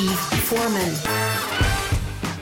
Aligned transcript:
Steve 0.00 0.18
Foreman. 0.44 0.94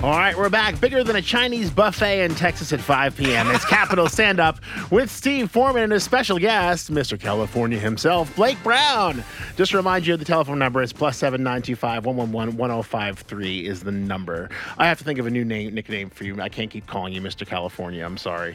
All 0.04 0.16
right, 0.16 0.38
we're 0.38 0.48
back. 0.48 0.80
Bigger 0.80 1.02
than 1.02 1.16
a 1.16 1.22
Chinese 1.22 1.72
buffet 1.72 2.24
in 2.24 2.36
Texas 2.36 2.72
at 2.72 2.80
5 2.80 3.16
p.m. 3.16 3.50
It's 3.50 3.64
Capital 3.64 4.08
Stand 4.08 4.38
Up 4.38 4.60
with 4.92 5.10
Steve 5.10 5.50
Foreman 5.50 5.82
and 5.82 5.92
a 5.92 5.98
special 5.98 6.38
guest, 6.38 6.92
Mr. 6.92 7.18
California 7.18 7.76
himself, 7.76 8.32
Blake 8.36 8.62
Brown. 8.62 9.24
Just 9.56 9.72
to 9.72 9.76
remind 9.76 10.06
you, 10.06 10.16
the 10.16 10.24
telephone 10.24 10.60
number 10.60 10.82
is 10.82 10.92
plus 10.92 11.16
7925 11.18 12.06
111 12.06 12.56
1053 12.56 13.66
is 13.66 13.82
the 13.82 13.90
number. 13.90 14.50
I 14.78 14.86
have 14.86 14.98
to 14.98 15.04
think 15.04 15.18
of 15.18 15.26
a 15.26 15.30
new 15.30 15.44
name 15.44 15.74
nickname 15.74 16.10
for 16.10 16.22
you. 16.22 16.40
I 16.40 16.48
can't 16.48 16.70
keep 16.70 16.86
calling 16.86 17.12
you 17.12 17.20
Mr. 17.20 17.44
California. 17.44 18.04
I'm 18.04 18.18
sorry. 18.18 18.54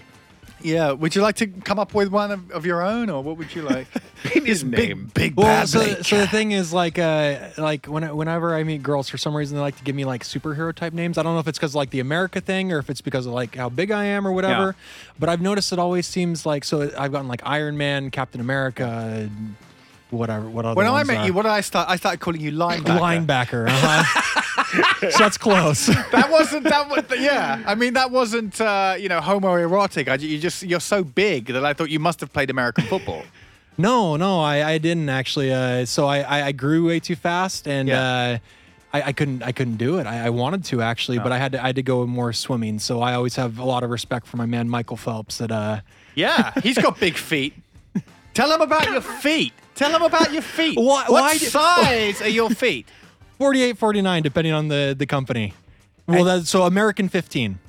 Yeah. 0.61 0.91
Would 0.91 1.15
you 1.15 1.21
like 1.21 1.35
to 1.37 1.47
come 1.47 1.77
up 1.79 1.93
with 1.93 2.09
one 2.09 2.31
of, 2.31 2.51
of 2.51 2.65
your 2.65 2.81
own, 2.81 3.09
or 3.09 3.21
what 3.21 3.37
would 3.37 3.53
you 3.53 3.63
like? 3.63 3.87
His 4.23 4.63
name. 4.63 5.05
Big, 5.05 5.13
big 5.13 5.35
Well, 5.35 5.47
bad 5.47 5.67
so, 5.69 5.79
Blake. 5.79 6.05
so 6.05 6.17
the 6.17 6.27
thing 6.27 6.53
is, 6.53 6.71
like, 6.71 6.97
uh, 6.97 7.49
like 7.57 7.85
when, 7.87 8.15
whenever 8.15 8.55
I 8.55 8.63
meet 8.63 8.81
girls, 8.81 9.09
for 9.09 9.17
some 9.17 9.35
reason 9.35 9.57
they 9.57 9.61
like 9.61 9.77
to 9.77 9.83
give 9.83 9.95
me 9.95 10.05
like 10.05 10.23
superhero 10.23 10.73
type 10.73 10.93
names. 10.93 11.17
I 11.17 11.23
don't 11.23 11.33
know 11.33 11.39
if 11.39 11.47
it's 11.47 11.57
because 11.57 11.75
like 11.75 11.89
the 11.89 11.99
America 11.99 12.39
thing 12.39 12.71
or 12.71 12.77
if 12.79 12.89
it's 12.89 13.01
because 13.01 13.25
of 13.25 13.33
like 13.33 13.55
how 13.55 13.67
big 13.69 13.91
I 13.91 14.05
am 14.05 14.25
or 14.25 14.31
whatever. 14.31 14.67
Yeah. 14.67 15.13
But 15.19 15.29
I've 15.29 15.41
noticed 15.41 15.73
it 15.73 15.79
always 15.79 16.07
seems 16.07 16.45
like 16.45 16.63
so. 16.63 16.89
I've 16.97 17.11
gotten 17.11 17.27
like 17.27 17.41
Iron 17.45 17.75
Man, 17.77 18.09
Captain 18.11 18.39
America, 18.39 19.29
whatever. 20.13 20.49
What 20.49 20.65
other 20.65 20.75
When 20.75 20.87
I 20.87 21.03
met 21.03 21.17
are. 21.17 21.25
you, 21.25 21.33
what 21.33 21.43
did 21.43 21.51
I 21.51 21.61
start? 21.61 21.89
I 21.89 21.95
started 21.97 22.19
calling 22.19 22.41
you 22.41 22.51
linebacker. 22.51 23.25
linebacker. 23.25 23.67
Uh-huh. 23.69 25.09
so 25.11 25.17
that's 25.19 25.37
close. 25.37 25.87
That 26.11 26.29
wasn't 26.31 26.63
that. 26.65 26.89
Was, 26.89 27.03
yeah, 27.19 27.61
I 27.65 27.75
mean 27.75 27.93
that 27.93 28.11
wasn't 28.11 28.59
uh, 28.61 28.95
you 28.99 29.09
know 29.09 29.19
homoerotic. 29.19 30.07
I, 30.07 30.15
you 30.15 30.39
just 30.39 30.63
you're 30.63 30.79
so 30.79 31.03
big 31.03 31.47
that 31.47 31.65
I 31.65 31.73
thought 31.73 31.89
you 31.89 31.99
must 31.99 32.19
have 32.21 32.31
played 32.33 32.49
American 32.49 32.85
football. 32.85 33.23
No, 33.75 34.17
no, 34.17 34.39
I, 34.39 34.73
I 34.73 34.77
didn't 34.77 35.09
actually. 35.09 35.51
Uh, 35.51 35.85
so 35.85 36.05
I, 36.05 36.19
I, 36.19 36.43
I 36.47 36.51
grew 36.51 36.85
way 36.85 36.99
too 36.99 37.15
fast, 37.15 37.67
and 37.67 37.87
Yeah. 37.89 38.03
uh, 38.03 38.37
I, 38.93 39.01
I 39.07 39.11
couldn't 39.13 39.41
I 39.41 39.51
couldn't 39.51 39.77
do 39.77 39.97
it. 39.97 40.05
I, 40.05 40.27
I 40.27 40.29
wanted 40.29 40.63
to 40.65 40.83
actually, 40.83 41.17
but 41.17 41.31
I 41.31 41.39
had 41.39 41.53
to 41.53 41.63
I 41.63 41.65
had 41.67 41.75
to 41.77 41.81
go 41.81 42.05
more 42.05 42.33
swimming. 42.33 42.77
So 42.77 43.01
I 43.01 43.15
always 43.15 43.35
have 43.37 43.57
a 43.57 43.65
lot 43.65 43.83
of 43.83 43.89
respect 43.89 44.27
for 44.27 44.37
my 44.37 44.45
man 44.45 44.69
Michael 44.69 44.95
Phelps. 44.95 45.39
That 45.39 45.51
uh, 45.51 45.79
Yeah, 46.13 46.51
he's 46.61 46.77
got 46.77 46.99
big 46.99 47.17
feet. 47.17 47.55
Tell 48.35 48.51
him 48.53 48.61
about 48.61 48.85
your 48.87 49.01
feet. 49.01 49.53
Tell 49.83 49.95
him 49.95 50.01
about 50.03 50.31
your 50.31 50.41
feet. 50.41 50.77
Why- 50.77 51.05
what 51.07 51.11
why 51.11 51.33
do- 51.37 51.45
size 51.45 52.21
are 52.21 52.29
your 52.29 52.49
feet? 52.49 52.87
48, 53.37 53.77
49, 53.77 54.23
depending 54.23 54.53
on 54.53 54.67
the 54.69 54.95
the 54.97 55.05
company. 55.05 55.53
Well, 56.07 56.23
that's 56.23 56.49
so 56.49 56.63
American 56.63 57.09
15. 57.09 57.59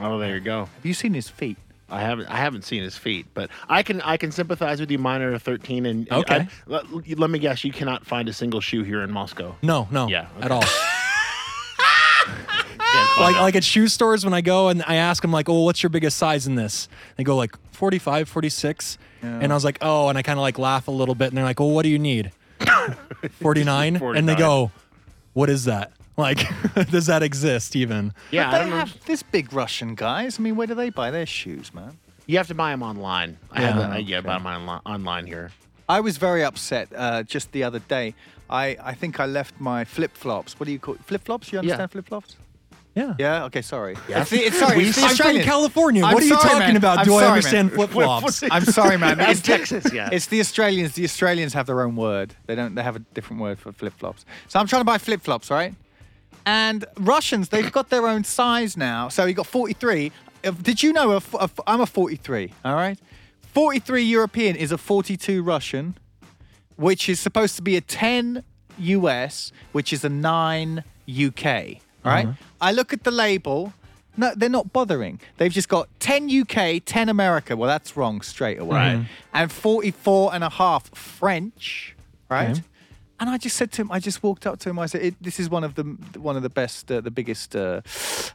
Oh, 0.00 0.18
there 0.18 0.34
you 0.34 0.40
go. 0.40 0.60
Have 0.76 0.86
you 0.86 0.94
seen 0.94 1.12
his 1.14 1.28
feet? 1.28 1.56
I 1.90 2.00
haven't 2.00 2.26
I 2.28 2.36
haven't 2.36 2.62
seen 2.64 2.82
his 2.82 2.96
feet, 2.96 3.26
but 3.34 3.50
I 3.68 3.82
can 3.82 4.00
I 4.02 4.16
can 4.16 4.30
sympathize 4.32 4.78
with 4.80 4.90
you. 4.90 4.98
Mine 4.98 5.22
are 5.22 5.38
13, 5.38 5.86
and 5.86 6.08
and 6.10 6.20
Okay. 6.20 6.36
I- 6.40 6.48
let, 6.66 7.18
let 7.18 7.30
me 7.30 7.38
guess, 7.38 7.64
you 7.64 7.72
cannot 7.72 8.06
find 8.06 8.28
a 8.28 8.32
single 8.32 8.60
shoe 8.60 8.82
here 8.82 9.02
in 9.02 9.10
Moscow. 9.10 9.54
No, 9.62 9.86
no, 9.90 10.08
Yeah, 10.08 10.28
at 10.40 10.50
all. 10.50 10.64
like 13.20 13.36
like 13.36 13.56
at 13.56 13.64
shoe 13.64 13.88
stores 13.88 14.24
when 14.24 14.34
I 14.34 14.40
go 14.40 14.68
and 14.68 14.82
I 14.86 14.96
ask 14.96 15.22
them 15.22 15.32
like, 15.32 15.48
"Oh, 15.48 15.62
what's 15.64 15.82
your 15.82 15.90
biggest 15.90 16.16
size 16.18 16.46
in 16.46 16.54
this?" 16.54 16.88
They 17.16 17.24
go 17.24 17.36
like 17.36 17.54
45, 17.72 18.28
46. 18.28 18.98
And 19.22 19.52
I 19.52 19.54
was 19.54 19.64
like, 19.64 19.78
"Oh," 19.82 20.08
and 20.08 20.16
I 20.18 20.22
kind 20.22 20.38
of 20.38 20.42
like 20.42 20.58
laugh 20.58 20.88
a 20.88 20.90
little 20.92 21.14
bit 21.14 21.28
and 21.28 21.36
they're 21.36 21.44
like, 21.44 21.58
"Well, 21.60 21.70
what 21.70 21.82
do 21.82 21.88
you 21.88 21.98
need?" 21.98 22.30
49? 23.40 23.96
And 23.96 24.28
they 24.28 24.34
go, 24.34 24.70
"What 25.32 25.50
is 25.50 25.64
that?" 25.64 25.92
Like, 26.16 26.40
does 26.90 27.06
that 27.06 27.22
exist 27.22 27.76
even? 27.76 28.12
yeah, 28.30 28.50
but 28.50 28.60
I 28.60 28.64
they 28.64 28.70
don't 28.70 28.78
know. 28.88 28.94
this 29.06 29.22
big 29.22 29.52
Russian 29.52 29.94
guys. 29.94 30.38
I 30.38 30.42
mean, 30.42 30.56
where 30.56 30.66
do 30.66 30.74
they 30.74 30.90
buy 30.90 31.10
their 31.12 31.26
shoes, 31.26 31.72
man? 31.72 31.96
You 32.26 32.36
have 32.38 32.48
to 32.48 32.54
buy 32.54 32.70
them 32.72 32.82
online. 32.82 33.38
I 33.52 33.60
Yeah. 33.62 33.66
have 33.72 33.76
to, 33.76 33.94
I, 33.94 33.98
yeah, 33.98 34.20
buy 34.20 34.34
them 34.34 34.46
online, 34.46 34.80
online 34.84 35.26
here. 35.26 35.50
I 35.88 36.00
was 36.00 36.16
very 36.18 36.42
upset 36.44 36.88
uh, 36.94 37.22
just 37.22 37.52
the 37.52 37.62
other 37.62 37.78
day. 37.78 38.14
I, 38.50 38.76
I 38.82 38.94
think 38.94 39.20
I 39.20 39.26
left 39.26 39.60
my 39.60 39.84
flip 39.84 40.16
flops. 40.16 40.58
What 40.58 40.66
do 40.66 40.72
you 40.72 40.78
call 40.80 40.96
flip 41.06 41.24
flops? 41.24 41.52
You 41.52 41.60
understand 41.60 41.92
flip 41.92 42.06
flops? 42.08 42.36
Yeah. 42.98 43.14
Yeah. 43.18 43.44
Okay. 43.44 43.62
Sorry. 43.62 43.96
Yeah. 44.08 44.22
It's 44.22 44.30
the, 44.30 44.38
it's, 44.38 44.58
sorry. 44.58 44.82
It's 44.84 44.96
the 44.96 45.06
I'm 45.06 45.16
from 45.16 45.40
California. 45.40 46.02
I'm 46.04 46.14
what 46.14 46.22
are 46.22 46.26
you 46.26 46.34
sorry, 46.34 46.48
talking 46.48 46.58
man. 46.58 46.76
about? 46.76 46.98
I'm 47.00 47.04
Do 47.04 47.14
I 47.14 47.26
understand 47.26 47.72
flip 47.72 47.90
flops? 47.90 48.42
I'm 48.50 48.64
sorry, 48.64 48.96
man. 48.96 49.20
It's 49.30 49.40
the- 49.40 49.46
Texas, 49.58 49.92
yeah. 49.92 50.08
It's 50.12 50.26
the 50.26 50.40
Australians. 50.40 50.94
The 50.94 51.04
Australians 51.04 51.52
have 51.54 51.66
their 51.66 51.80
own 51.82 51.94
word. 51.96 52.34
They 52.46 52.54
don't. 52.54 52.74
They 52.74 52.82
have 52.82 52.96
a 52.96 53.04
different 53.16 53.42
word 53.42 53.58
for 53.58 53.72
flip 53.72 53.94
flops. 53.98 54.24
So 54.48 54.58
I'm 54.58 54.66
trying 54.66 54.80
to 54.80 54.84
buy 54.92 54.98
flip 54.98 55.20
flops, 55.20 55.50
right? 55.50 55.74
And 56.46 56.84
Russians, 56.98 57.50
they've 57.50 57.70
got 57.70 57.90
their 57.90 58.06
own 58.08 58.24
size 58.24 58.76
now. 58.76 59.08
So 59.08 59.26
you 59.26 59.34
got 59.34 59.46
43. 59.46 60.10
Uh, 60.44 60.50
Did 60.62 60.82
you 60.82 60.92
know? 60.92 61.12
A, 61.12 61.16
f- 61.16 61.34
a 61.34 61.42
f- 61.42 61.60
I'm 61.66 61.80
a 61.82 61.86
43. 61.86 62.52
All 62.64 62.74
right. 62.74 62.98
43 63.52 64.02
European 64.04 64.56
is 64.56 64.72
a 64.72 64.78
42 64.78 65.42
Russian, 65.42 65.96
which 66.76 67.08
is 67.08 67.20
supposed 67.20 67.56
to 67.56 67.62
be 67.62 67.76
a 67.76 67.80
10 67.80 68.44
US, 68.78 69.52
which 69.72 69.92
is 69.92 70.04
a 70.04 70.08
9 70.08 70.84
UK. 71.08 71.80
Right? 72.08 72.28
I 72.60 72.72
look 72.72 72.92
at 72.92 73.04
the 73.04 73.10
label. 73.10 73.72
No, 74.16 74.32
they're 74.34 74.48
not 74.48 74.72
bothering. 74.72 75.20
They've 75.36 75.52
just 75.52 75.68
got 75.68 75.88
10 76.00 76.28
UK, 76.40 76.82
10 76.84 77.08
America. 77.08 77.56
Well, 77.56 77.68
that's 77.68 77.96
wrong 77.96 78.20
straight 78.20 78.58
away. 78.58 78.76
Right. 78.76 79.06
And 79.32 79.52
44 79.52 80.34
and 80.34 80.42
a 80.42 80.50
half 80.50 80.88
French, 80.96 81.94
right? 82.28 82.60
And 83.20 83.28
I 83.30 83.36
just 83.36 83.56
said 83.56 83.72
to 83.72 83.82
him, 83.82 83.92
I 83.92 83.98
just 83.98 84.22
walked 84.22 84.46
up 84.46 84.58
to 84.60 84.70
him. 84.70 84.78
I 84.78 84.86
said, 84.86 85.02
it, 85.02 85.14
"This 85.20 85.40
is 85.40 85.50
one 85.50 85.64
of 85.64 85.74
the 85.74 85.82
one 86.20 86.36
of 86.36 86.42
the 86.42 86.48
best, 86.50 86.90
uh, 86.90 87.00
the 87.00 87.10
biggest 87.10 87.56
uh, 87.56 87.80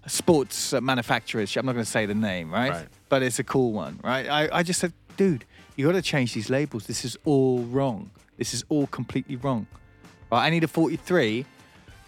sports 0.08 0.74
uh, 0.74 0.82
manufacturers. 0.82 1.56
I'm 1.56 1.66
not 1.66 1.72
going 1.74 1.86
to 1.86 1.92
say 1.92 2.06
the 2.06 2.16
name, 2.16 2.52
right? 2.52 2.72
Right. 2.72 2.88
But 3.08 3.24
it's 3.24 3.40
a 3.40 3.44
cool 3.46 3.72
one, 3.72 4.00
right?" 4.04 4.28
I, 4.28 4.60
I 4.60 4.64
just 4.64 4.80
said, 4.82 4.92
"Dude, 5.16 5.46
you 5.78 5.86
got 5.86 5.94
to 5.94 6.02
change 6.02 6.34
these 6.34 6.50
labels. 6.50 6.86
This 6.86 7.06
is 7.06 7.18
all 7.24 7.60
wrong. 7.64 8.10
This 8.38 8.54
is 8.54 8.66
all 8.68 8.88
completely 8.88 9.38
wrong. 9.38 9.68
Right, 10.30 10.48
I 10.48 10.50
need 10.50 10.64
a 10.66 10.68
43." 10.68 11.46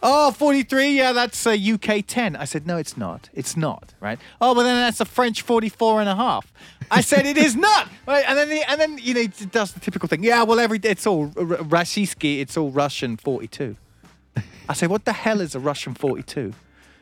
Oh, 0.08 0.30
43, 0.30 0.90
yeah, 0.92 1.14
that's 1.14 1.48
a 1.48 1.58
UK 1.58 2.06
10. 2.06 2.36
I 2.36 2.46
said, 2.46 2.68
no, 2.68 2.78
it's 2.78 2.96
not. 2.96 3.28
It's 3.34 3.58
not, 3.58 3.96
right? 4.00 4.20
Oh, 4.40 4.54
but 4.54 4.62
then 4.62 4.76
that's 4.76 5.02
a 5.02 5.06
French 5.06 5.42
44 5.42 6.02
and 6.02 6.08
a 6.08 6.16
half. 6.16 6.54
I 6.92 7.02
said, 7.02 7.26
it 7.26 7.38
is 7.38 7.56
not. 7.56 7.90
Right? 8.08 8.24
And 8.28 8.38
then, 8.38 8.50
the, 8.50 8.70
and 8.70 8.80
then 8.80 9.00
you 9.00 9.16
know, 9.16 9.22
it 9.22 9.52
does 9.52 9.72
the 9.72 9.80
typical 9.80 10.08
thing. 10.08 10.24
Yeah, 10.24 10.44
well, 10.44 10.60
every 10.60 10.80
it's 10.84 11.08
all 11.08 11.30
Rashiski, 11.30 12.40
it's 12.40 12.56
all 12.56 12.70
Russian 12.70 13.18
42. 13.18 13.76
I 14.70 14.74
say, 14.74 14.86
what 14.86 15.06
the 15.06 15.14
hell 15.14 15.42
is 15.42 15.56
a 15.56 15.60
Russian 15.60 15.96
42? 15.96 16.54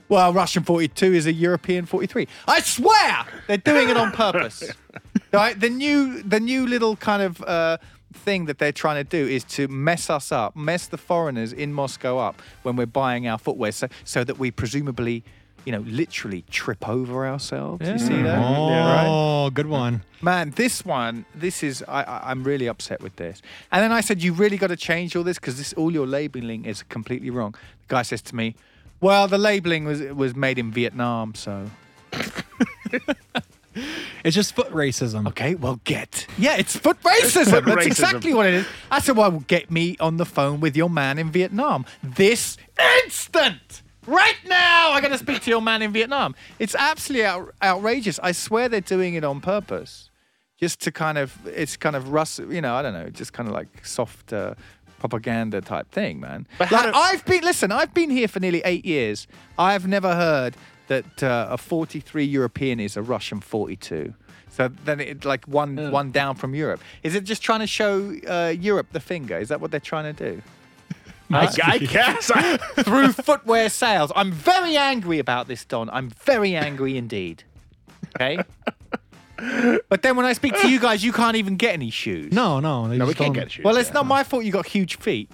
Well, 0.08 0.32
Russian 0.32 0.64
42 0.64 1.14
is 1.14 1.26
a 1.26 1.34
European 1.34 1.86
43. 1.86 2.30
I 2.48 2.62
swear 2.62 3.26
they're 3.48 3.58
doing 3.58 3.90
it 3.90 3.98
on 3.98 4.14
purpose. 4.14 4.64
right? 5.34 5.60
The 5.60 5.70
new, 5.70 6.24
the 6.24 6.40
new 6.40 6.66
little 6.66 6.96
kind 6.96 7.22
of 7.22 7.42
uh, 7.42 7.80
thing 8.14 8.46
that 8.46 8.60
they're 8.60 8.72
trying 8.72 9.04
to 9.04 9.04
do 9.04 9.28
is 9.28 9.44
to 9.46 9.68
mess 9.68 10.10
us 10.10 10.32
up, 10.32 10.56
mess 10.56 10.88
the 10.88 10.98
foreigners 10.98 11.52
in 11.54 11.74
Moscow 11.74 12.18
up 12.18 12.42
when 12.64 12.76
we're 12.76 12.86
buying 12.86 13.28
our 13.28 13.38
footwear, 13.38 13.72
so, 13.72 13.88
so 14.04 14.24
that 14.24 14.40
we 14.40 14.52
presumably, 14.52 15.24
you 15.66 15.72
know, 15.72 15.80
literally 15.80 16.44
trip 16.50 16.88
over 16.88 17.28
ourselves. 17.28 17.88
You 17.88 17.98
see 17.98 18.22
that? 18.22 18.38
Oh, 19.08 19.50
good 19.50 19.68
one. 19.68 20.04
Man, 20.22 20.52
this 20.52 20.86
one, 20.86 21.26
this 21.36 21.64
is 21.64 21.84
I, 21.88 22.04
I 22.04 22.32
I'm 22.32 22.44
really 22.44 22.68
upset 22.68 23.02
with 23.02 23.16
this. 23.18 23.42
And 23.72 23.84
then 23.84 23.92
I 23.92 24.02
said, 24.02 24.22
you 24.22 24.34
really 24.34 24.58
got 24.58 24.68
to 24.68 24.78
change 24.78 25.16
all 25.16 25.24
this 25.24 25.38
because 25.38 25.58
this 25.58 25.74
all 25.74 25.92
your 25.92 26.08
labeling 26.08 26.66
is 26.66 26.84
completely 26.84 27.30
wrong. 27.30 27.52
The 27.88 27.96
guy 27.96 28.02
says 28.04 28.22
to 28.24 28.36
me, 28.36 28.56
well, 29.02 29.28
the 29.28 29.38
labeling 29.38 29.84
was 29.86 30.02
was 30.02 30.36
made 30.36 30.58
in 30.58 30.72
Vietnam, 30.72 31.36
so 31.36 31.70
It's 34.24 34.36
just 34.36 34.56
foot 34.56 34.70
racism. 34.72 35.28
okay, 35.30 35.56
well, 35.56 35.80
get 35.84 36.28
yeah, 36.38 36.56
it's 36.56 36.76
foot 36.78 37.02
racism. 37.04 37.52
Foot 37.52 37.66
That's 37.66 37.78
racism. 37.82 37.88
exactly 37.88 38.34
what 38.34 38.46
it 38.46 38.54
is. 38.54 38.68
I 38.90 39.00
said, 39.00 39.18
well, 39.18 39.32
get 39.48 39.70
me 39.70 39.98
on 40.00 40.18
the 40.18 40.26
phone 40.26 40.60
with 40.62 40.78
your 40.78 40.90
man 40.90 41.18
in 41.20 41.30
Vietnam 41.32 41.86
this 42.02 42.58
instant. 43.06 43.82
Right 44.06 44.36
now, 44.48 44.92
I 44.92 45.00
got 45.02 45.10
to 45.10 45.18
speak 45.18 45.42
to 45.44 45.50
your 45.50 45.62
man 45.62 45.82
in 45.82 45.94
Vietnam. 45.94 46.36
It's 46.60 46.76
absolutely 46.76 47.26
out- 47.26 47.54
outrageous. 47.62 48.20
I 48.22 48.34
swear 48.34 48.68
they're 48.68 48.82
doing 48.82 49.14
it 49.14 49.24
on 49.24 49.40
purpose, 49.40 50.10
just 50.60 50.82
to 50.82 50.92
kind 50.92 51.18
of, 51.18 51.38
it's 51.48 51.78
kind 51.78 51.96
of 51.96 52.10
rust, 52.10 52.40
you 52.40 52.60
know, 52.60 52.76
I 52.76 52.82
don't 52.82 52.94
know, 52.94 53.10
just 53.10 53.32
kind 53.32 53.48
of 53.48 53.56
like 53.56 53.86
soft 53.86 54.34
uh, 54.34 54.56
propaganda 55.00 55.62
type 55.62 55.90
thing, 55.92 56.20
man. 56.20 56.48
But 56.58 56.70
like, 56.72 56.84
do- 56.86 56.92
I've 56.94 57.24
been, 57.26 57.44
listen, 57.46 57.72
I've 57.72 57.94
been 57.94 58.10
here 58.10 58.28
for 58.28 58.42
nearly 58.42 58.62
eight 58.66 58.86
years. 58.86 59.26
I've 59.58 59.88
never 59.88 60.14
heard 60.16 60.58
that 60.94 61.24
uh, 61.24 61.48
a 61.50 61.58
43 61.58 62.24
European 62.24 62.80
is 62.80 62.98
a 62.98 63.02
Russian 63.02 63.40
42. 63.42 64.14
So 64.50 64.68
then 64.86 65.00
it 65.00 65.26
like 65.26 65.48
one 65.48 65.92
one 65.92 66.12
down 66.12 66.36
from 66.36 66.54
Europe. 66.54 66.82
Is 67.02 67.16
it 67.16 67.24
just 67.24 67.42
trying 67.42 67.62
to 67.62 67.68
show 67.68 68.14
uh, 68.28 68.54
Europe 68.70 68.88
the 68.92 69.00
finger? 69.00 69.38
Is 69.40 69.50
that 69.50 69.60
what 69.60 69.72
they're 69.72 69.80
trying 69.94 70.14
to 70.14 70.32
do? 70.32 70.42
I, 71.32 71.48
I 71.64 71.78
guess. 71.98 72.30
I, 72.34 72.58
Through 72.84 73.14
footwear 73.14 73.70
sales. 73.70 74.12
I'm 74.16 74.32
very 74.32 74.78
angry 74.78 75.18
about 75.18 75.48
this, 75.48 75.66
Don. 75.66 75.90
I'm 75.90 76.10
very 76.10 76.56
angry 76.56 76.98
indeed. 76.98 77.44
Okay? 78.16 78.38
But 79.90 80.04
then 80.04 80.16
when 80.16 80.26
I 80.26 80.34
speak 80.34 80.54
to 80.62 80.70
you 80.70 80.80
guys, 80.80 81.04
you 81.04 81.12
can't 81.12 81.36
even 81.36 81.58
get 81.58 81.74
any 81.74 81.90
shoes. 81.90 82.32
No, 82.32 82.62
no. 82.62 82.88
they 82.88 82.98
no, 82.98 83.06
we 83.06 83.10
just 83.12 83.18
can't 83.18 83.34
don't- 83.34 83.44
get 83.44 83.52
shoes. 83.52 83.66
Well, 83.66 83.76
it's 83.76 83.90
yeah. 83.90 83.96
not 83.96 84.06
my 84.06 84.24
fault 84.24 84.46
you 84.46 84.54
got 84.54 84.66
huge 84.68 84.98
feet. 84.98 85.30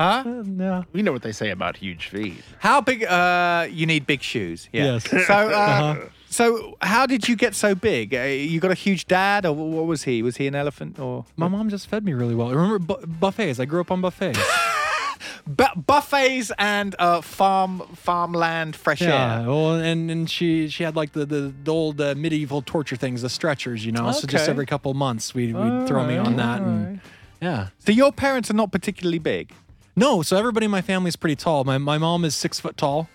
Huh? 0.00 0.24
Uh, 0.24 0.42
yeah. 0.56 0.82
We 0.94 1.02
know 1.02 1.12
what 1.12 1.20
they 1.20 1.32
say 1.32 1.50
about 1.50 1.76
huge 1.76 2.06
feet. 2.08 2.42
How 2.58 2.80
big? 2.80 3.04
Uh, 3.04 3.66
you 3.70 3.84
need 3.84 4.06
big 4.06 4.22
shoes. 4.22 4.68
Yeah. 4.72 4.84
Yes. 4.98 5.06
So, 5.26 5.34
uh, 5.34 6.08
so 6.30 6.76
how 6.80 7.04
did 7.06 7.28
you 7.28 7.36
get 7.36 7.54
so 7.54 7.74
big? 7.74 8.14
Uh, 8.14 8.20
you 8.22 8.60
got 8.60 8.70
a 8.70 8.74
huge 8.86 9.06
dad, 9.06 9.44
or 9.44 9.52
what 9.52 9.84
was 9.86 10.04
he? 10.04 10.22
Was 10.22 10.36
he 10.38 10.46
an 10.46 10.54
elephant, 10.54 10.98
or? 10.98 11.26
My 11.36 11.48
mom 11.48 11.68
just 11.68 11.86
fed 11.88 12.02
me 12.04 12.14
really 12.14 12.34
well. 12.34 12.48
Remember 12.50 12.78
bu- 12.78 13.06
buffets? 13.06 13.60
I 13.60 13.66
grew 13.66 13.80
up 13.82 13.90
on 13.90 14.00
buffets. 14.00 14.38
bu- 15.46 15.74
buffets 15.86 16.50
and 16.58 16.94
uh, 16.98 17.20
farm 17.20 17.80
farmland 17.94 18.76
fresh 18.76 19.00
Yeah, 19.02 19.40
air. 19.40 19.46
well, 19.48 19.74
and 19.74 20.10
and 20.10 20.30
she 20.30 20.68
she 20.68 20.82
had 20.84 20.96
like 20.96 21.12
the 21.12 21.26
the, 21.26 21.52
the 21.64 21.70
old 21.72 22.00
uh, 22.00 22.14
medieval 22.16 22.62
torture 22.62 22.96
things, 22.96 23.20
the 23.22 23.28
stretchers, 23.28 23.84
you 23.84 23.92
know. 23.92 24.10
So 24.12 24.26
just 24.26 24.48
every 24.48 24.66
couple 24.66 24.94
months, 24.94 25.34
we 25.34 25.52
would 25.52 25.86
throw 25.86 26.06
me 26.06 26.16
on 26.16 26.36
that, 26.36 26.62
and 26.62 27.00
yeah. 27.42 27.68
So 27.80 27.92
your 27.92 28.12
parents 28.12 28.50
are 28.50 28.54
not 28.56 28.72
particularly 28.72 29.18
big. 29.18 29.52
No, 29.96 30.22
so 30.22 30.36
everybody 30.36 30.64
in 30.66 30.70
my 30.70 30.82
family 30.82 31.08
is 31.08 31.16
pretty 31.16 31.36
tall. 31.36 31.64
My 31.64 31.78
my 31.78 31.98
mom 31.98 32.24
is 32.24 32.34
six 32.34 32.58
foot 32.60 32.76
tall. 32.76 33.08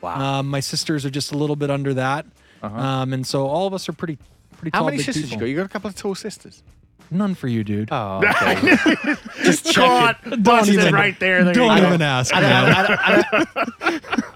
Wow. 0.00 0.40
Um, 0.40 0.48
my 0.48 0.60
sisters 0.60 1.04
are 1.06 1.10
just 1.10 1.32
a 1.32 1.36
little 1.38 1.56
bit 1.56 1.70
under 1.70 1.94
that, 1.94 2.26
um, 2.62 3.12
and 3.12 3.26
so 3.26 3.46
all 3.46 3.66
of 3.66 3.72
us 3.74 3.88
are 3.88 3.92
pretty 3.92 4.18
pretty 4.58 4.72
Uh-huh. 4.72 4.78
How 4.78 4.78
tall. 4.80 4.86
many 4.86 4.96
big 4.98 5.06
sisters 5.06 5.30
people. 5.30 5.34
you 5.34 5.40
got? 5.40 5.46
You 5.50 5.56
got 5.56 5.66
a 5.66 5.68
couple 5.68 5.88
of 5.88 5.96
tall 5.96 6.14
sisters. 6.14 6.62
None 7.10 7.34
for 7.36 7.46
you, 7.46 7.62
dude. 7.62 7.88
Oh, 7.92 8.20
okay. 8.42 9.14
just 9.44 9.72
Caught, 9.74 10.42
busted 10.42 10.74
even- 10.74 10.92
right 10.94 11.18
there. 11.20 11.44
there 11.44 11.54
Don't 11.54 11.78
go. 11.80 11.86
even 11.86 12.02
ask, 12.02 12.34
I 12.34 12.40
man. 12.40 12.66
don't, 12.66 12.74
I, 12.74 12.86
don't, 12.86 13.48
I, 13.80 14.00
don't, 14.00 14.35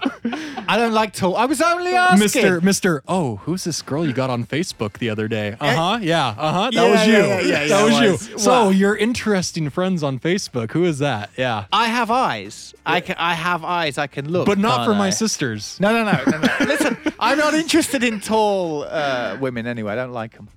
I 0.67 0.77
don't 0.77 0.93
like 0.93 1.13
tall. 1.13 1.35
I 1.35 1.45
was 1.45 1.61
only 1.61 1.93
asking. 1.93 2.19
Mister, 2.19 2.61
Mister, 2.61 3.03
oh, 3.07 3.37
who's 3.37 3.63
this 3.63 3.81
girl 3.81 4.05
you 4.05 4.13
got 4.13 4.29
on 4.29 4.45
Facebook 4.45 4.93
the 4.99 5.09
other 5.09 5.27
day? 5.27 5.55
Uh 5.59 5.75
huh, 5.75 5.99
yeah, 6.01 6.27
uh 6.29 6.33
huh. 6.53 6.61
That 6.71 6.73
Yeah, 6.73 6.91
was 6.91 7.07
you. 7.07 7.13
yeah, 7.13 7.25
yeah, 7.25 7.41
yeah, 7.41 7.67
that 7.67 7.69
yeah, 7.69 7.83
was 8.11 8.29
you. 8.29 8.37
So 8.37 8.51
Wow. 8.65 8.69
you're 8.69 8.95
interesting 8.95 9.69
friends 9.69 10.03
on 10.03 10.19
Facebook. 10.19 10.71
Who 10.71 10.85
is 10.85 10.99
that? 10.99 11.29
Yeah, 11.37 11.65
I 11.73 11.87
have 11.87 12.09
eyes. 12.11 12.73
I 12.85 13.01
can. 13.01 13.15
I 13.17 13.33
have 13.33 13.63
eyes. 13.63 13.97
I 13.97 14.07
can 14.07 14.29
look, 14.31 14.45
but 14.45 14.57
not 14.57 14.77
can't 14.77 14.85
for 14.89 14.95
my 14.95 15.09
sisters. 15.09 15.79
No, 15.79 15.91
no, 15.91 16.03
no, 16.11 16.23
no, 16.31 16.37
no. 16.39 16.47
Listen, 16.65 16.97
I'm 17.19 17.37
not 17.37 17.53
interested 17.53 18.03
in 18.03 18.19
tall 18.21 18.83
uh, 18.83 19.37
women 19.41 19.67
anyway. 19.67 19.93
I 19.93 19.95
don't 19.95 20.13
like 20.13 20.35
them. 20.35 20.47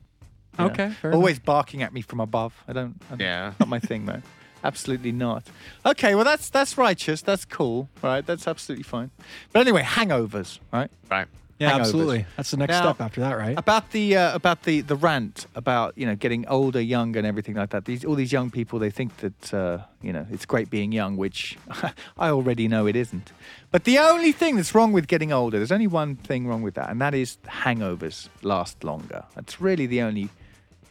Okay, 0.58 0.90
fair 1.00 1.12
Always 1.12 1.40
barking 1.40 1.82
at 1.82 1.92
me 1.92 2.00
from 2.00 2.20
above. 2.20 2.54
I 2.68 2.72
don't. 2.72 2.94
I 3.06 3.10
don't 3.16 3.20
Yeah. 3.20 3.52
Not 3.58 3.68
my 3.68 3.80
thing, 3.80 4.04
man. 4.04 4.22
Absolutely 4.64 5.12
not. 5.12 5.44
Okay, 5.84 6.14
well 6.14 6.24
that's 6.24 6.48
that's 6.50 6.76
righteous. 6.78 7.22
That's 7.22 7.44
cool. 7.44 7.88
Right. 8.02 8.24
That's 8.26 8.48
absolutely 8.48 8.84
fine. 8.84 9.10
But 9.52 9.60
anyway, 9.60 9.82
hangovers. 9.82 10.58
Right. 10.72 10.90
Right. 11.10 11.28
Yeah, 11.58 11.70
hangovers. 11.70 11.80
absolutely. 11.80 12.26
That's 12.36 12.50
the 12.50 12.56
next 12.56 12.72
Now- 12.72 12.82
step 12.82 13.00
after 13.00 13.20
that, 13.20 13.34
right? 13.38 13.56
About 13.56 13.92
the 13.92 14.16
uh, 14.16 14.34
about 14.34 14.64
the 14.64 14.80
the 14.80 14.96
rant 14.96 15.46
about 15.54 15.96
you 15.96 16.06
know 16.06 16.16
getting 16.16 16.46
older, 16.48 16.80
younger, 16.80 17.18
and 17.20 17.26
everything 17.28 17.54
like 17.54 17.70
that. 17.70 17.84
These 17.84 18.04
all 18.04 18.16
these 18.16 18.32
young 18.32 18.50
people 18.50 18.78
they 18.80 18.90
think 18.90 19.16
that 19.18 19.54
uh, 19.54 19.78
you 20.02 20.12
know 20.12 20.26
it's 20.32 20.46
great 20.46 20.68
being 20.70 20.90
young, 20.90 21.16
which 21.16 21.56
I 22.18 22.30
already 22.30 22.66
know 22.66 22.86
it 22.86 22.96
isn't. 22.96 23.32
But 23.70 23.84
the 23.84 23.98
only 23.98 24.32
thing 24.32 24.56
that's 24.56 24.74
wrong 24.74 24.92
with 24.92 25.06
getting 25.06 25.30
older, 25.32 25.58
there's 25.58 25.72
only 25.72 25.86
one 25.86 26.16
thing 26.16 26.48
wrong 26.48 26.62
with 26.62 26.74
that, 26.74 26.90
and 26.90 27.00
that 27.00 27.14
is 27.14 27.38
hangovers 27.46 28.28
last 28.42 28.82
longer. 28.82 29.24
That's 29.36 29.60
really 29.60 29.86
the 29.86 30.00
only 30.02 30.30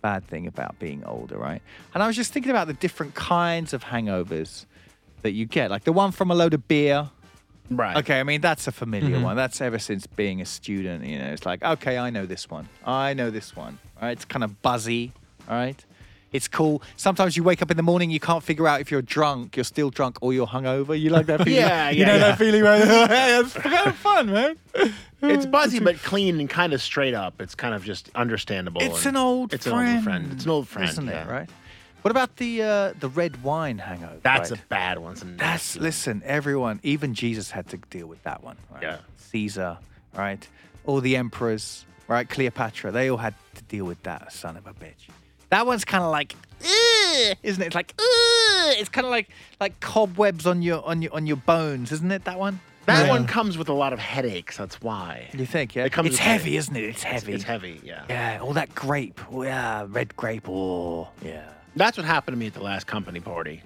bad 0.04 0.28
thing 0.28 0.46
about 0.46 0.78
being 0.78 1.04
older, 1.06 1.38
right? 1.40 1.64
And 1.96 2.04
I 2.04 2.08
was 2.08 2.16
just 2.16 2.32
thinking 2.32 2.52
about 2.52 2.68
the 2.68 2.74
different 2.74 3.16
kinds 3.16 3.74
of 3.74 3.86
hangovers 3.86 4.68
that 5.24 5.32
you 5.32 5.46
get, 5.48 5.72
like 5.72 5.86
the 5.86 5.94
one 5.94 6.12
from 6.12 6.30
a 6.30 6.36
load 6.36 6.54
of 6.54 6.68
beer. 6.68 7.10
Right. 7.72 7.98
Okay, 7.98 8.20
I 8.20 8.24
mean 8.24 8.42
that's 8.42 8.68
a 8.68 8.72
familiar 8.72 9.16
mm-hmm. 9.16 9.24
one. 9.24 9.36
That's 9.36 9.62
ever 9.62 9.80
since 9.80 10.06
being 10.06 10.42
a 10.42 10.46
student. 10.46 11.06
You 11.06 11.18
know, 11.18 11.32
it's 11.32 11.46
like 11.46 11.64
okay, 11.64 11.98
I 11.98 12.12
know 12.12 12.28
this 12.28 12.50
one. 12.50 12.68
I 12.86 13.14
know 13.16 13.32
this 13.32 13.56
one. 13.56 13.80
All 13.96 14.04
right, 14.04 14.12
it's 14.12 14.26
kind 14.26 14.44
of 14.44 14.62
buzzy. 14.62 15.14
All 15.50 15.56
right, 15.56 15.84
it's 16.34 16.48
cool. 16.48 16.82
Sometimes 16.98 17.38
you 17.38 17.44
wake 17.44 17.62
up 17.62 17.72
in 17.72 17.78
the 17.78 17.84
morning, 17.84 18.12
you 18.12 18.20
can't 18.20 18.44
figure 18.44 18.68
out 18.68 18.82
if 18.82 18.92
you're 18.92 19.02
drunk, 19.02 19.56
you're 19.56 19.64
still 19.64 19.92
drunk, 19.92 20.18
or 20.22 20.34
you're 20.34 20.48
hungover. 20.48 21.00
You 21.00 21.12
like 21.12 21.28
that 21.28 21.38
feeling? 21.44 21.62
Yeah, 21.62 21.90
yeah. 21.90 21.92
You 21.92 22.06
know 22.06 22.14
yeah. 22.14 22.18
that 22.20 22.38
feeling, 22.38 22.64
right? 22.64 22.84
hey, 23.10 23.40
it's 23.40 23.54
kind 23.54 23.88
of 23.88 23.96
fun, 23.96 24.32
man. 24.32 24.58
It's 25.22 25.46
buzzy 25.46 25.80
but 25.80 25.98
clean 26.00 26.40
and 26.40 26.50
kind 26.50 26.74
of 26.74 26.82
straight 26.82 27.14
up. 27.14 27.40
It's 27.40 27.56
kind 27.56 27.74
of 27.74 27.86
just 27.86 28.10
understandable. 28.16 28.82
It's 28.82 29.06
an 29.06 29.16
old 29.16 29.54
It's 29.54 29.66
friend. 29.66 29.88
an 29.88 29.96
old 29.96 30.04
friend. 30.04 30.32
It's 30.34 30.44
an 30.44 30.52
old 30.52 30.68
friend, 30.68 30.90
isn't 30.90 31.08
yeah. 31.08 31.24
it? 31.24 31.32
Right. 31.32 31.50
What 32.02 32.12
about 32.12 32.36
the 32.36 32.62
uh, 32.62 32.94
the 33.00 33.08
red 33.08 33.44
wine 33.44 33.78
hangover? 33.78 34.20
That's 34.24 34.52
right? 34.52 34.60
a 34.60 34.64
bad 34.68 35.00
one. 35.00 35.16
A 35.16 35.26
That's 35.38 35.78
one. 35.78 35.84
listen, 35.86 36.22
everyone, 36.26 36.82
even 36.84 37.14
Jesus 37.14 37.52
had 37.52 37.70
to 37.70 37.78
deal 37.78 38.08
with 38.08 38.22
that 38.24 38.44
one. 38.44 38.58
Right? 38.74 38.84
Yeah. 38.84 38.98
Caesar, 39.18 39.78
right? 40.14 40.46
All 40.86 41.00
the 41.00 41.16
emperors, 41.16 41.86
right? 42.10 42.28
Cleopatra, 42.28 42.92
they 42.92 43.10
all 43.10 43.18
had 43.18 43.36
to 43.56 43.64
deal 43.64 43.86
with 43.86 44.04
that 44.04 44.34
son 44.34 44.58
of 44.58 44.68
a 44.68 44.74
bitch. 44.74 45.08
That 45.54 45.68
one's 45.68 45.86
kind 45.86 46.04
of 46.04 46.10
like, 46.10 46.36
isn't 47.44 47.62
it? 47.62 47.68
It's 47.68 47.76
like, 47.76 47.94
"Ugh." 48.00 48.74
it's 48.80 48.90
kind 48.90 49.06
of 49.06 49.12
like 49.12 49.30
like 49.60 49.80
cobwebs 49.82 50.48
on 50.48 50.64
your 50.64 50.84
on 50.84 51.04
your 51.04 51.14
on 51.14 51.28
your 51.28 51.38
bones, 51.38 51.92
isn't 51.92 52.12
it? 52.12 52.24
That 52.26 52.40
one. 52.40 52.60
That 52.88 53.06
Yeah. 53.06 53.12
one 53.12 53.28
comes 53.28 53.56
with 53.56 53.70
a 53.70 53.74
lot 53.74 53.94
of 53.94 54.00
headaches. 54.00 54.58
That's 54.58 54.82
why. 54.82 55.30
You 55.32 55.46
think? 55.46 55.76
Yeah. 55.76 55.86
It 55.86 55.92
comes 55.92 56.08
it's 56.08 56.14
with 56.16 56.22
heavy, 56.22 56.44
headache. 56.46 56.58
isn't 56.58 56.76
it? 56.76 56.84
It's 56.86 57.04
heavy. 57.04 57.34
It's 57.34 57.44
heavy. 57.44 57.80
Yeah. 57.84 58.02
Yeah. 58.10 58.40
All 58.42 58.54
that 58.54 58.74
grape. 58.74 59.22
Oh, 59.32 59.44
yeah. 59.44 59.86
Red 59.88 60.18
grape. 60.18 60.50
Oh. 60.50 61.08
Yeah. 61.24 61.44
That's 61.76 61.98
what 61.98 62.06
happened 62.08 62.34
to 62.36 62.40
me 62.40 62.48
at 62.48 62.56
the 62.56 62.64
last 62.64 62.88
company 62.88 63.20
party. 63.20 63.62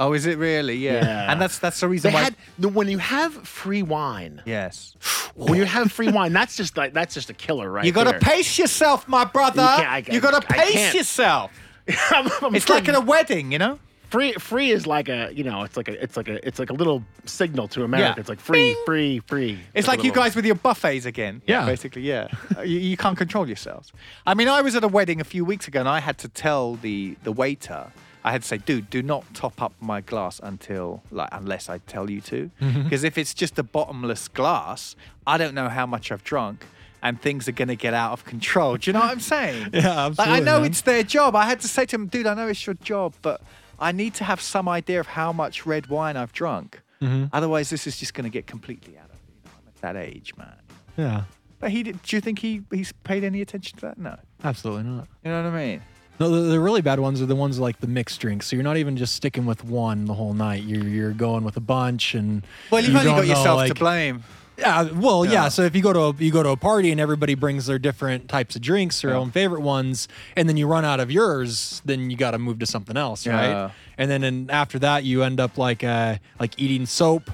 Oh, 0.00 0.12
is 0.14 0.26
it 0.26 0.38
really? 0.38 0.76
Yeah. 0.76 1.04
Yeah. 1.04 1.30
And 1.30 1.40
that's 1.40 1.58
that's 1.58 1.78
the 1.78 1.86
They 1.86 1.90
reason 1.92 2.12
why. 2.14 2.22
had 2.22 2.36
the, 2.58 2.68
when 2.68 2.88
you 2.88 2.98
have 2.98 3.34
free 3.46 3.82
wine. 3.82 4.42
yes. 4.46 4.96
When 5.36 5.54
you 5.58 5.64
have 5.64 5.92
free 5.92 6.10
wine, 6.10 6.32
that's 6.32 6.56
just 6.56 6.76
like 6.76 6.92
that's 6.92 7.14
just 7.14 7.30
a 7.30 7.34
killer, 7.34 7.70
right? 7.70 7.84
You 7.84 7.92
got 7.92 8.04
to 8.12 8.18
pace 8.18 8.58
yourself, 8.58 9.06
my 9.06 9.24
brother. 9.24 9.62
You 9.62 9.68
I- 9.96 10.04
you 10.10 10.20
got 10.20 10.40
to 10.42 10.46
pace 10.46 10.92
yourself. 10.94 11.52
I'm- 12.10 12.28
I'm 12.42 12.54
It's 12.56 12.68
like 12.68 12.88
at 12.88 12.94
a 12.96 13.00
wedding, 13.00 13.52
you 13.52 13.58
know. 13.58 13.78
free. 14.10 14.32
Free 14.34 14.70
is 14.72 14.86
like 14.88 15.08
a 15.08 15.30
you 15.32 15.44
know, 15.44 15.62
it's 15.62 15.76
like 15.76 15.88
a 15.88 16.02
it's 16.02 16.16
like 16.16 16.28
a 16.28 16.44
it's 16.46 16.58
like 16.58 16.70
a 16.70 16.74
little 16.74 17.02
signal 17.26 17.68
to 17.68 17.84
America. 17.84 18.14
Yeah. 18.16 18.20
It's 18.20 18.28
like 18.28 18.40
free, 18.40 18.74
Bing. 18.74 18.82
free, 18.86 19.18
free. 19.20 19.58
It's 19.72 19.86
a 19.86 19.90
like 19.90 20.00
you 20.02 20.10
little- 20.10 20.22
guys 20.24 20.34
with 20.34 20.44
your 20.44 20.56
buffets 20.56 21.04
again. 21.06 21.42
Yeah. 21.46 21.64
Basically, 21.64 22.02
yeah. 22.02 22.26
Uh, 22.56 22.62
you, 22.62 22.78
you 22.80 22.96
can't 22.96 23.16
control 23.16 23.46
yourselves. 23.46 23.92
I 24.26 24.34
mean, 24.34 24.48
I 24.48 24.60
was 24.62 24.74
at 24.74 24.82
a 24.82 24.88
wedding 24.88 25.20
a 25.20 25.24
few 25.34 25.44
weeks 25.44 25.68
ago 25.68 25.78
and 25.80 25.88
I 25.88 26.00
had 26.00 26.18
to 26.18 26.28
tell 26.28 26.74
the, 26.74 27.16
the 27.22 27.32
waiter, 27.32 27.92
I 28.24 28.32
had 28.32 28.42
to 28.42 28.48
say, 28.48 28.58
dude, 28.58 28.90
do 28.90 29.02
not 29.02 29.24
top 29.34 29.62
up 29.62 29.72
my 29.80 30.00
glass 30.02 30.40
until, 30.42 31.02
like, 31.10 31.28
unless 31.32 31.68
I 31.70 31.78
tell 31.78 32.10
you 32.10 32.20
to. 32.22 32.50
Because 32.60 33.02
if 33.04 33.16
it's 33.16 33.32
just 33.34 33.58
a 33.58 33.62
bottomless 33.62 34.28
glass, 34.28 34.94
I 35.26 35.38
don't 35.38 35.54
know 35.54 35.68
how 35.68 35.86
much 35.86 36.12
I've 36.12 36.22
drunk 36.24 36.64
and 37.02 37.20
things 37.20 37.48
are 37.48 37.52
going 37.52 37.68
to 37.68 37.76
get 37.76 37.94
out 37.94 38.12
of 38.12 38.24
control. 38.26 38.76
Do 38.76 38.90
you 38.90 38.92
know 38.92 39.00
what 39.00 39.10
I'm 39.10 39.20
saying? 39.20 39.70
Yeah, 39.72 40.06
Like, 40.18 40.28
I 40.28 40.40
know 40.40 40.58
man. 40.60 40.70
it's 40.70 40.82
their 40.82 41.02
job. 41.02 41.34
I 41.34 41.46
had 41.46 41.60
to 41.60 41.68
say 41.68 41.86
to 41.86 41.96
him, 41.96 42.08
dude, 42.08 42.26
I 42.26 42.34
know 42.34 42.46
it's 42.48 42.66
your 42.66 42.74
job, 42.74 43.14
but 43.22 43.40
I 43.78 43.92
need 43.92 44.12
to 44.14 44.24
have 44.24 44.40
some 44.42 44.68
idea 44.68 45.00
of 45.00 45.06
how 45.06 45.32
much 45.32 45.64
red 45.64 45.86
wine 45.86 46.18
I've 46.18 46.32
drunk. 46.34 46.82
Mm-hmm. 47.00 47.26
Otherwise, 47.32 47.70
this 47.70 47.86
is 47.86 47.96
just 47.96 48.12
going 48.12 48.24
to 48.24 48.30
get 48.30 48.46
completely 48.46 48.98
out 48.98 49.08
of 49.08 49.16
you 49.26 49.40
know, 49.46 49.50
I'm 49.56 49.68
at 49.68 49.80
that 49.80 49.96
age, 49.96 50.34
man. 50.36 50.56
Yeah, 50.98 51.24
But 51.58 51.70
he 51.70 51.82
did, 51.84 52.02
do 52.02 52.16
you 52.16 52.20
think 52.20 52.40
he 52.40 52.60
he's 52.70 52.92
paid 52.92 53.24
any 53.24 53.40
attention 53.40 53.78
to 53.78 53.86
that? 53.86 53.96
No. 53.98 54.18
absolutely 54.44 54.82
not. 54.82 55.08
You 55.24 55.30
know 55.30 55.42
what 55.42 55.52
I 55.54 55.56
mean? 55.66 55.82
No, 56.20 56.28
the, 56.28 56.50
the 56.50 56.60
really 56.60 56.82
bad 56.82 57.00
ones 57.00 57.22
are 57.22 57.26
the 57.26 57.34
ones 57.34 57.58
like 57.58 57.80
the 57.80 57.86
mixed 57.86 58.20
drinks. 58.20 58.46
So 58.46 58.54
you're 58.54 58.62
not 58.62 58.76
even 58.76 58.96
just 58.98 59.14
sticking 59.14 59.46
with 59.46 59.64
one 59.64 60.04
the 60.04 60.12
whole 60.14 60.34
night. 60.34 60.64
You're 60.64 60.84
you're 60.86 61.12
going 61.12 61.44
with 61.44 61.56
a 61.56 61.60
bunch, 61.60 62.14
and 62.14 62.42
Well, 62.70 62.82
you've 62.82 62.92
you 62.92 62.98
only 62.98 63.10
got 63.10 63.16
know, 63.16 63.22
yourself 63.22 63.66
to 63.68 63.74
blame. 63.74 64.22
Yeah, 64.58 64.90
well, 64.92 65.24
yeah. 65.24 65.32
Yeah. 65.32 65.48
So 65.48 65.62
if 65.62 65.74
you 65.74 65.80
go 65.80 65.94
to 65.94 66.00
a, 66.00 66.14
you 66.22 66.30
go 66.30 66.42
to 66.42 66.50
a 66.50 66.56
party 66.56 66.90
and 66.92 67.00
everybody 67.00 67.34
brings 67.34 67.64
their 67.64 67.78
different 67.78 68.28
types 68.28 68.54
of 68.56 68.60
drinks, 68.60 69.00
their 69.00 69.12
Yeah. 69.12 69.16
own 69.16 69.30
favorite 69.30 69.62
ones, 69.62 70.06
and 70.36 70.46
then 70.46 70.58
you 70.58 70.66
run 70.66 70.84
out 70.84 71.00
of 71.00 71.10
yours, 71.10 71.80
then 71.86 72.10
you 72.10 72.16
got 72.18 72.32
to 72.32 72.38
move 72.38 72.58
to 72.58 72.66
something 72.66 72.98
else, 72.98 73.24
Yeah. 73.24 73.62
right? 73.62 73.72
And 73.96 74.10
then 74.10 74.22
and 74.22 74.50
after 74.50 74.78
that, 74.80 75.04
you 75.04 75.22
end 75.22 75.40
up 75.40 75.56
like 75.56 75.82
uh, 75.82 76.16
like 76.38 76.60
eating 76.60 76.84
soap 76.84 77.30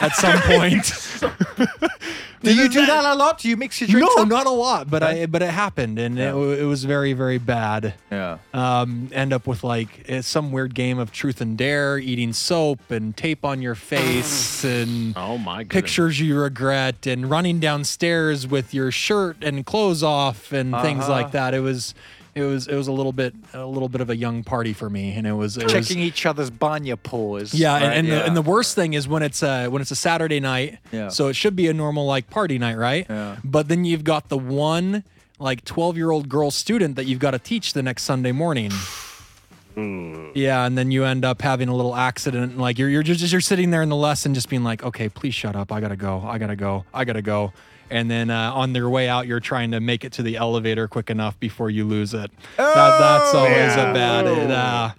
at 0.00 0.14
some 0.16 0.40
point. 0.42 0.92
Do 2.42 2.52
you 2.52 2.68
do 2.68 2.84
that 2.86 3.04
a 3.04 3.14
lot? 3.14 3.38
Do 3.38 3.48
you 3.48 3.56
mix 3.56 3.80
your 3.80 3.86
drinks 3.88 4.16
no, 4.16 4.22
up? 4.22 4.28
not 4.28 4.46
a 4.48 4.50
lot, 4.50 4.90
but 4.90 5.00
I 5.04 5.26
but 5.26 5.42
it 5.42 5.50
happened, 5.50 6.00
and 6.00 6.18
it, 6.18 6.22
Yeah. 6.22 6.28
w- 6.32 6.50
it 6.50 6.64
was 6.64 6.82
very 6.82 7.12
very 7.12 7.38
bad. 7.38 7.94
Yeah. 8.10 8.38
Um, 8.52 9.10
end 9.12 9.32
up 9.32 9.46
with 9.46 9.62
like 9.62 10.04
eh, 10.08 10.22
some 10.22 10.50
weird 10.50 10.74
game 10.74 10.98
of 10.98 11.12
truth 11.12 11.40
and 11.40 11.56
dare, 11.56 11.98
eating 11.98 12.32
soap 12.32 12.90
and 12.90 13.16
tape 13.16 13.44
on 13.44 13.62
your 13.62 13.76
face 13.76 14.64
and 14.78 15.14
Oh 15.16 15.38
my 15.38 15.62
goodness. 15.62 15.72
pictures 15.82 16.18
you 16.20 16.36
regret 16.36 17.06
and 17.06 17.30
running 17.30 17.60
downstairs 17.60 18.44
with 18.44 18.74
your 18.74 18.90
shirt 18.90 19.36
and 19.40 19.64
clothes 19.64 20.02
off 20.02 20.50
and 20.52 20.74
things 20.82 21.04
Uh-huh. 21.04 21.12
like 21.12 21.30
that. 21.30 21.54
It 21.54 21.60
was 21.60 21.94
it 22.34 22.42
was 22.42 22.66
it 22.66 22.74
was 22.74 22.88
a 22.88 22.92
little 22.92 23.12
bit 23.12 23.34
a 23.52 23.66
little 23.66 23.88
bit 23.88 24.00
of 24.00 24.08
a 24.10 24.16
young 24.16 24.42
party 24.42 24.72
for 24.72 24.88
me 24.88 25.12
and 25.12 25.26
it 25.26 25.32
was 25.32 25.56
it 25.56 25.64
was 25.64 25.72
Checking 25.72 25.98
each 26.00 26.24
other's 26.24 26.50
banya 26.50 26.96
paws. 26.96 27.52
yeah, 27.54 27.74
right? 27.74 27.82
and, 27.82 27.92
and, 27.94 28.08
yeah. 28.08 28.14
The, 28.20 28.24
and 28.26 28.36
the 28.36 28.42
worst 28.42 28.74
thing 28.74 28.94
is 28.94 29.06
when 29.06 29.22
it's 29.22 29.42
a 29.42 29.68
when 29.68 29.82
it's 29.82 29.90
a 29.90 29.96
Saturday 29.96 30.40
night. 30.40 30.78
Yeah. 30.92 31.08
So 31.08 31.28
it 31.28 31.34
should 31.36 31.56
be 31.56 31.68
a 31.68 31.74
normal 31.74 32.06
like 32.06 32.30
party 32.30 32.58
night, 32.58 32.78
right? 32.78 33.06
Yeah. 33.08 33.36
But 33.44 33.68
then 33.68 33.84
you've 33.84 34.04
got 34.04 34.28
the 34.28 34.38
one 34.38 35.04
like 35.38 35.64
12 35.64 35.96
year 35.96 36.10
old 36.10 36.28
girl 36.28 36.50
student 36.50 36.96
that 36.96 37.04
you've 37.06 37.18
got 37.20 37.32
to 37.32 37.38
teach 37.38 37.72
the 37.72 37.82
next 37.82 38.04
Sunday 38.04 38.32
morning. 38.32 38.70
Hmm. 39.74 40.30
Yeah, 40.34 40.66
and 40.66 40.76
then 40.76 40.90
you 40.90 41.04
end 41.04 41.24
up 41.24 41.40
having 41.40 41.68
a 41.68 41.74
little 41.74 41.94
accident. 41.96 42.52
and, 42.52 42.60
Like 42.60 42.78
you're 42.78 42.88
you're 42.90 43.02
just 43.02 43.32
you're 43.32 43.40
sitting 43.40 43.70
there 43.70 43.82
in 43.82 43.88
the 43.88 43.96
lesson, 43.96 44.34
just 44.34 44.48
being 44.48 44.62
like, 44.64 44.82
okay, 44.82 45.08
please 45.08 45.34
shut 45.34 45.56
up. 45.56 45.72
I 45.72 45.80
gotta 45.80 45.96
go. 45.96 46.20
I 46.26 46.38
gotta 46.38 46.56
go. 46.56 46.84
I 46.92 47.04
gotta 47.04 47.22
go. 47.22 47.52
And 47.92 48.10
then 48.10 48.30
uh, 48.30 48.52
on 48.54 48.72
their 48.72 48.88
way 48.88 49.08
out, 49.08 49.26
you're 49.26 49.40
trying 49.40 49.70
to 49.72 49.80
make 49.80 50.04
it 50.04 50.12
to 50.14 50.22
the 50.22 50.36
elevator 50.36 50.88
quick 50.88 51.10
enough 51.10 51.38
before 51.38 51.68
you 51.70 51.84
lose 51.84 52.14
it. 52.14 52.30
that, 52.56 52.74
that's 52.74 53.34
always 53.34 53.54
yeah. 53.54 53.90
a 53.90 53.94
bad. 53.94 54.26
Oh. 54.26 54.50
Uh, 54.50 54.92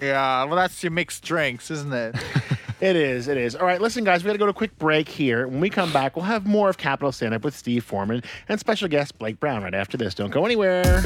yeah, 0.00 0.44
well, 0.44 0.56
that's 0.56 0.82
your 0.82 0.92
mixed 0.92 1.22
drinks, 1.22 1.70
isn't 1.70 1.92
it? 1.92 2.16
It 2.82 2.96
is. 2.96 3.28
It 3.28 3.36
is. 3.36 3.54
All 3.54 3.64
right, 3.64 3.80
listen, 3.80 4.02
guys, 4.02 4.24
we 4.24 4.26
got 4.26 4.32
to 4.32 4.38
go 4.40 4.46
to 4.46 4.50
a 4.50 4.54
quick 4.54 4.76
break 4.76 5.08
here. 5.08 5.46
When 5.46 5.60
we 5.60 5.70
come 5.70 5.92
back, 5.92 6.16
we'll 6.16 6.24
have 6.24 6.46
more 6.46 6.68
of 6.68 6.78
Capital 6.78 7.12
Stand 7.12 7.32
Up 7.32 7.44
with 7.44 7.56
Steve 7.56 7.84
Foreman 7.84 8.24
and 8.48 8.58
special 8.58 8.88
guest 8.88 9.16
Blake 9.20 9.38
Brown 9.38 9.62
right 9.62 9.72
after 9.72 9.96
this. 9.96 10.16
Don't 10.16 10.32
go 10.32 10.44
anywhere. 10.44 11.04